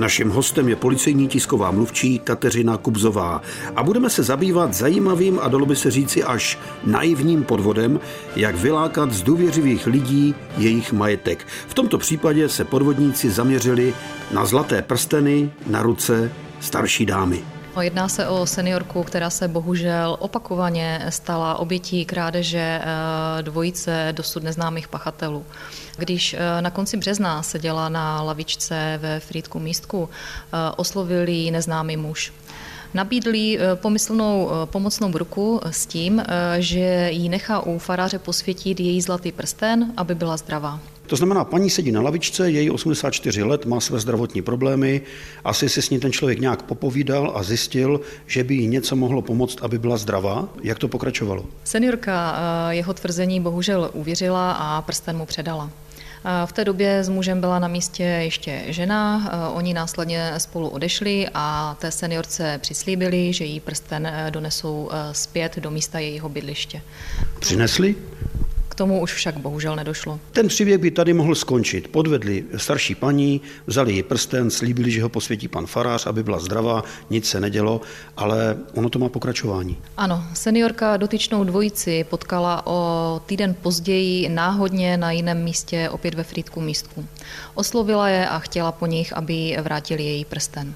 Naším 0.00 0.30
hostem 0.30 0.68
je 0.68 0.76
policejní 0.76 1.28
tisková 1.28 1.70
mluvčí 1.70 2.18
Kateřina 2.18 2.76
Kubzová 2.76 3.42
a 3.76 3.82
budeme 3.82 4.10
se 4.10 4.22
zabývat 4.22 4.74
zajímavým 4.74 5.38
a 5.42 5.48
dalo 5.48 5.66
by 5.66 5.76
se 5.76 5.90
říci 5.90 6.24
až 6.24 6.58
naivním 6.84 7.44
podvodem, 7.44 8.00
jak 8.36 8.56
vylákat 8.56 9.12
z 9.12 9.22
důvěřivých 9.22 9.86
lidí 9.86 10.34
jejich 10.58 10.92
majetek. 10.92 11.46
V 11.68 11.74
tomto 11.74 11.98
případě 11.98 12.48
se 12.48 12.64
podvodníci 12.64 13.30
zaměřili 13.30 13.94
na 14.32 14.44
zlaté 14.44 14.82
prsteny 14.82 15.50
na 15.66 15.82
ruce 15.82 16.32
starší 16.60 17.06
dámy. 17.06 17.59
No, 17.76 17.82
jedná 17.82 18.08
se 18.08 18.28
o 18.28 18.46
seniorku, 18.46 19.02
která 19.02 19.30
se 19.30 19.48
bohužel 19.48 20.16
opakovaně 20.20 21.06
stala 21.08 21.58
obětí 21.58 22.04
krádeže 22.04 22.80
eh, 22.82 23.42
dvojice 23.42 24.08
dosud 24.12 24.42
neznámých 24.42 24.88
pachatelů. 24.88 25.46
Když 25.96 26.34
eh, 26.34 26.62
na 26.62 26.70
konci 26.70 26.96
března 26.96 27.42
seděla 27.42 27.88
na 27.88 28.22
lavičce 28.22 28.98
ve 29.02 29.20
Frýdku 29.20 29.58
místku, 29.58 30.08
eh, 30.10 30.56
oslovil 30.76 31.28
ji 31.28 31.50
neznámý 31.50 31.96
muž. 31.96 32.32
Nabídli 32.94 33.58
pomyslnou 33.74 34.50
pomocnou 34.64 35.12
ruku 35.12 35.60
s 35.70 35.86
tím, 35.86 36.22
že 36.58 37.08
jí 37.10 37.28
nechá 37.28 37.60
u 37.60 37.78
faráře 37.78 38.18
posvětit 38.18 38.80
její 38.80 39.00
zlatý 39.00 39.32
prsten, 39.32 39.92
aby 39.96 40.14
byla 40.14 40.36
zdravá. 40.36 40.80
To 41.10 41.16
znamená, 41.16 41.44
paní 41.44 41.70
sedí 41.70 41.92
na 41.92 42.00
lavičce, 42.00 42.50
její 42.50 42.70
84 42.70 43.42
let, 43.42 43.66
má 43.66 43.80
své 43.80 43.98
zdravotní 44.00 44.42
problémy, 44.42 45.00
asi 45.44 45.68
si 45.68 45.82
s 45.82 45.90
ní 45.90 46.00
ten 46.00 46.12
člověk 46.12 46.40
nějak 46.40 46.62
popovídal 46.62 47.32
a 47.34 47.42
zjistil, 47.42 48.00
že 48.26 48.44
by 48.44 48.54
jí 48.54 48.66
něco 48.66 48.96
mohlo 48.96 49.22
pomoct, 49.22 49.58
aby 49.62 49.78
byla 49.78 49.96
zdravá. 49.96 50.48
Jak 50.62 50.78
to 50.78 50.88
pokračovalo? 50.88 51.44
Seniorka 51.64 52.38
eh, 52.70 52.74
jeho 52.74 52.94
tvrzení 52.94 53.40
bohužel 53.40 53.90
uvěřila 53.92 54.52
a 54.52 54.82
prsten 54.82 55.16
mu 55.16 55.26
předala. 55.26 55.70
Eh, 56.24 56.46
v 56.46 56.52
té 56.52 56.64
době 56.64 57.04
s 57.04 57.08
mužem 57.08 57.40
byla 57.40 57.58
na 57.58 57.68
místě 57.68 58.02
ještě 58.02 58.62
žena, 58.66 59.30
eh, 59.32 59.54
oni 59.54 59.74
následně 59.74 60.32
spolu 60.38 60.68
odešli 60.68 61.26
a 61.34 61.76
té 61.80 61.90
seniorce 61.90 62.58
přislíbili, 62.62 63.32
že 63.32 63.44
jí 63.44 63.60
prsten 63.60 64.12
donesou 64.30 64.90
zpět 65.12 65.58
do 65.58 65.70
místa 65.70 65.98
jejího 65.98 66.28
bydliště. 66.28 66.82
Přinesli? 67.40 67.94
Tomu 68.80 69.00
už 69.00 69.12
však 69.12 69.36
bohužel 69.36 69.76
nedošlo. 69.76 70.20
Ten 70.32 70.48
příběh 70.48 70.78
by 70.78 70.90
tady 70.90 71.12
mohl 71.12 71.34
skončit. 71.34 71.88
Podvedli 71.88 72.44
starší 72.56 72.94
paní, 72.94 73.40
vzali 73.66 73.92
ji 73.92 74.02
prsten, 74.02 74.50
slíbili, 74.50 74.90
že 74.90 75.02
ho 75.02 75.08
posvětí 75.08 75.48
pan 75.48 75.66
farář, 75.66 76.06
aby 76.06 76.22
byla 76.22 76.38
zdravá, 76.38 76.84
nic 77.10 77.28
se 77.28 77.40
nedělo, 77.40 77.80
ale 78.16 78.56
ono 78.74 78.88
to 78.88 78.98
má 78.98 79.08
pokračování. 79.08 79.76
Ano, 79.96 80.24
seniorka 80.34 80.96
dotyčnou 80.96 81.44
dvojici 81.44 82.04
potkala 82.04 82.66
o 82.66 83.20
týden 83.26 83.54
později 83.62 84.28
náhodně 84.28 84.96
na 84.96 85.10
jiném 85.10 85.44
místě, 85.44 85.88
opět 85.90 86.14
ve 86.14 86.24
Frýdku 86.24 86.60
místku. 86.60 87.06
Oslovila 87.54 88.08
je 88.08 88.28
a 88.28 88.38
chtěla 88.38 88.72
po 88.72 88.86
nich, 88.86 89.16
aby 89.16 89.56
vrátili 89.62 90.02
její 90.02 90.24
prsten. 90.24 90.74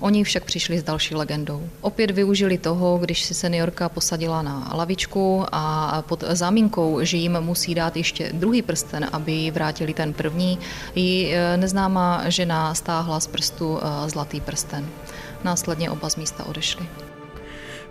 Oni 0.00 0.24
však 0.24 0.44
přišli 0.44 0.78
s 0.78 0.82
další 0.82 1.14
legendou. 1.14 1.68
Opět 1.80 2.10
využili 2.10 2.58
toho, 2.58 2.98
když 2.98 3.22
si 3.22 3.34
seniorka 3.34 3.88
posadila 3.88 4.42
na 4.42 4.72
lavičku 4.74 5.44
a 5.52 6.02
pod 6.08 6.24
zámínkou, 6.28 6.98
že 7.02 7.16
jim 7.16 7.40
musí 7.40 7.74
dát 7.74 7.96
ještě 7.96 8.30
druhý 8.32 8.62
prsten, 8.62 9.08
aby 9.12 9.50
vrátili 9.50 9.94
ten 9.94 10.12
první, 10.12 10.58
ji 10.94 11.34
e, 11.34 11.56
neznámá 11.56 12.22
žena 12.28 12.74
stáhla 12.74 13.20
z 13.20 13.26
prstu 13.26 13.78
e, 13.78 14.10
zlatý 14.10 14.40
prsten. 14.40 14.88
Následně 15.44 15.90
oba 15.90 16.10
z 16.10 16.16
místa 16.16 16.44
odešli. 16.46 16.86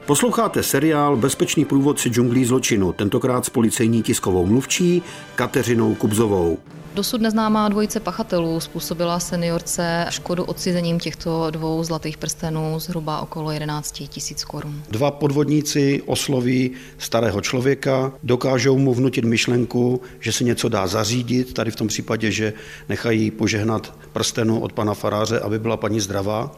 Posloucháte 0.06 0.64
seriál 0.64 1.18
Bezpečný 1.18 1.66
průvodce 1.66 2.10
džunglí 2.10 2.46
zločinu, 2.46 2.94
tentokrát 2.94 3.46
s 3.46 3.50
policejní 3.50 4.04
tiskovou 4.04 4.46
mluvčí 4.46 5.02
Kateřinou 5.36 5.96
Kubzovou. 5.96 6.58
Dosud 6.94 7.22
neznámá 7.22 7.70
dvojice 7.70 8.00
pachatelů. 8.00 8.60
Způsobila 8.60 9.20
seniorce 9.20 10.06
škodu 10.10 10.44
odcizením 10.44 11.00
těchto 11.00 11.52
dvou 11.52 11.84
zlatých 11.84 12.18
prstenů 12.18 12.80
zhruba 12.80 13.22
okolo 13.22 13.52
11 13.52 13.92
tisíc 13.92 14.44
korun. 14.44 14.84
Dva 14.90 15.12
podvodníci 15.12 16.02
osloví 16.06 16.72
starého 16.98 17.42
člověka, 17.42 18.12
dokážou 18.24 18.78
mu 18.78 18.94
vnutit 18.94 19.26
myšlenku, 19.26 20.02
že 20.20 20.32
se 20.32 20.44
něco 20.44 20.70
dá 20.70 20.88
zařídit, 20.88 21.54
tady 21.54 21.72
v 21.72 21.76
tom 21.76 21.88
případě, 21.88 22.32
že 22.32 22.54
nechají 22.90 23.32
požehnat 23.32 23.94
prstenu 24.14 24.60
od 24.60 24.74
pana 24.74 24.94
faráře, 24.94 25.40
aby 25.40 25.60
byla 25.60 25.78
paní 25.78 26.00
zdravá 26.00 26.56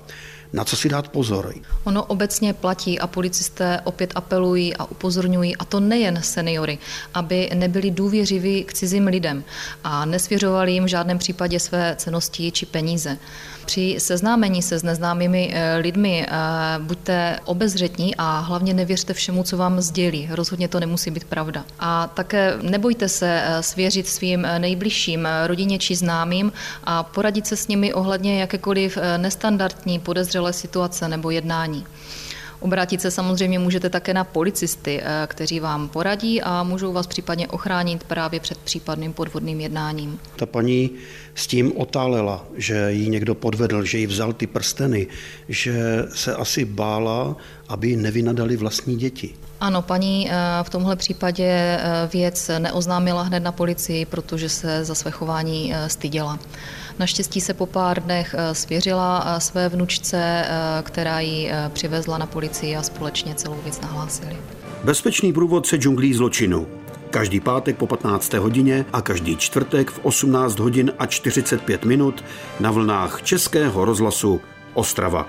na 0.53 0.63
co 0.63 0.75
si 0.75 0.89
dát 0.89 1.07
pozor? 1.07 1.53
Ono 1.83 2.03
obecně 2.03 2.53
platí 2.53 2.99
a 2.99 3.07
policisté 3.07 3.81
opět 3.83 4.11
apelují 4.15 4.77
a 4.77 4.85
upozorňují, 4.85 5.55
a 5.55 5.65
to 5.65 5.79
nejen 5.79 6.19
seniory, 6.21 6.77
aby 7.13 7.49
nebyli 7.53 7.91
důvěřiví 7.91 8.63
k 8.63 8.73
cizím 8.73 9.07
lidem 9.07 9.43
a 9.83 10.05
nesvěřovali 10.05 10.71
jim 10.71 10.83
v 10.83 10.87
žádném 10.87 11.17
případě 11.17 11.59
své 11.59 11.95
cenosti 11.95 12.51
či 12.51 12.65
peníze. 12.65 13.17
Při 13.65 13.95
seznámení 13.99 14.61
se 14.61 14.79
s 14.79 14.83
neznámými 14.83 15.51
eh, 15.53 15.77
lidmi 15.77 16.25
eh, 16.27 16.35
buďte 16.79 17.39
obezřetní 17.45 18.15
a 18.15 18.39
hlavně 18.39 18.73
nevěřte 18.73 19.13
všemu, 19.13 19.43
co 19.43 19.57
vám 19.57 19.81
sdělí. 19.81 20.29
Rozhodně 20.31 20.67
to 20.67 20.79
nemusí 20.79 21.11
být 21.11 21.23
pravda. 21.23 21.65
A 21.79 22.07
také 22.07 22.53
nebojte 22.61 23.09
se 23.09 23.41
eh, 23.43 23.63
svěřit 23.63 24.07
svým 24.07 24.47
nejbližším, 24.57 25.27
rodině 25.47 25.79
či 25.79 25.95
známým 25.95 26.51
a 26.83 27.03
poradit 27.03 27.47
se 27.47 27.55
s 27.55 27.67
nimi 27.67 27.93
ohledně 27.93 28.39
jakékoliv 28.39 28.97
nestandardní 29.17 29.99
podezřelé 30.41 30.53
situace 30.53 31.07
nebo 31.07 31.31
jednání. 31.31 31.85
Obrátit 32.59 33.01
se 33.01 33.11
samozřejmě 33.11 33.59
můžete 33.59 33.89
také 33.89 34.13
na 34.13 34.23
policisty, 34.23 35.01
eh, 35.01 35.27
kteří 35.27 35.59
vám 35.59 35.89
poradí 35.89 36.41
a 36.41 36.63
můžou 36.63 36.93
vás 36.93 37.07
případně 37.07 37.47
ochránit 37.47 38.03
právě 38.03 38.39
před 38.39 38.57
případným 38.57 39.13
podvodným 39.13 39.59
jednáním. 39.59 40.19
Ta 40.35 40.45
paní 40.45 40.91
s 41.35 41.47
tím 41.47 41.73
otálela, 41.77 42.45
že 42.57 42.91
jí 42.91 43.09
někdo 43.09 43.35
podvedl, 43.35 43.83
že 43.83 43.97
jí 43.97 44.07
vzal 44.07 44.33
ty 44.33 44.47
prsteny, 44.47 45.07
že 45.49 46.05
se 46.13 46.35
asi 46.35 46.65
bála, 46.65 47.35
aby 47.71 47.95
nevynadali 47.95 48.57
vlastní 48.57 48.95
děti. 48.95 49.35
Ano, 49.59 49.81
paní 49.81 50.29
eh, 50.29 50.33
v 50.63 50.69
tomhle 50.69 50.95
případě 50.95 51.47
eh, 51.47 52.09
věc 52.13 52.51
neoznámila 52.59 53.21
hned 53.21 53.39
na 53.39 53.51
policii, 53.51 54.05
protože 54.05 54.49
se 54.49 54.85
za 54.85 54.95
své 54.95 55.11
chování 55.11 55.73
styděla. 55.87 56.39
Naštěstí 57.01 57.41
se 57.41 57.53
po 57.53 57.65
pár 57.65 58.03
dnech 58.03 58.35
eh, 58.37 58.55
svěřila 58.55 59.23
eh, 59.25 59.39
své 59.39 59.69
vnučce, 59.69 60.17
eh, 60.17 60.83
která 60.83 61.19
ji 61.19 61.51
přivezla 61.73 62.17
na 62.17 62.25
policii 62.25 62.75
a 62.75 62.83
společně 62.83 63.35
celou 63.35 63.57
věc 63.63 63.81
nahlásili. 63.81 64.37
Bezpečný 64.83 65.33
průvodce 65.33 65.77
džunglí 65.77 66.13
zločinu. 66.13 66.67
Každý 67.09 67.39
pátek 67.39 67.77
po 67.77 67.87
15. 67.87 68.33
hodině 68.33 68.85
a 68.93 69.01
každý 69.01 69.37
čtvrtek 69.37 69.91
v 69.91 69.99
18 70.03 70.59
hodin 70.59 70.91
a 70.99 71.05
45 71.05 71.85
minut 71.85 72.23
na 72.59 72.71
vlnách 72.71 73.21
Českého 73.23 73.85
rozhlasu 73.85 74.41
Ostrava. 74.73 75.27